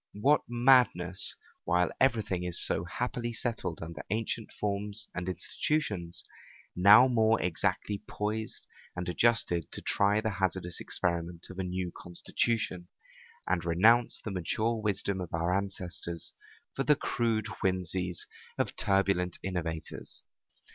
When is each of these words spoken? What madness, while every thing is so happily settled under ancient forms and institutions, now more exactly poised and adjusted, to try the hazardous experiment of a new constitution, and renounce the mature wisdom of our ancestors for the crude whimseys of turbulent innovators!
What 0.15 0.41
madness, 0.49 1.35
while 1.63 1.91
every 1.99 2.23
thing 2.23 2.43
is 2.43 2.59
so 2.59 2.85
happily 2.85 3.31
settled 3.33 3.83
under 3.83 4.01
ancient 4.09 4.51
forms 4.51 5.07
and 5.13 5.29
institutions, 5.29 6.23
now 6.75 7.07
more 7.07 7.39
exactly 7.39 8.01
poised 8.07 8.65
and 8.95 9.07
adjusted, 9.07 9.71
to 9.71 9.79
try 9.79 10.19
the 10.19 10.31
hazardous 10.31 10.79
experiment 10.79 11.45
of 11.51 11.59
a 11.59 11.63
new 11.63 11.91
constitution, 11.95 12.87
and 13.45 13.63
renounce 13.63 14.19
the 14.19 14.31
mature 14.31 14.81
wisdom 14.81 15.21
of 15.21 15.35
our 15.35 15.55
ancestors 15.55 16.33
for 16.73 16.83
the 16.83 16.95
crude 16.95 17.45
whimseys 17.61 18.25
of 18.57 18.75
turbulent 18.75 19.37
innovators! 19.43 20.23